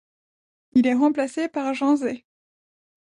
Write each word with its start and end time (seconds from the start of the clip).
Il 0.71 0.87
est 0.87 0.95
remplacé 0.95 1.47
par 1.47 1.75
Jean 1.75 1.95
Zay. 1.95 2.25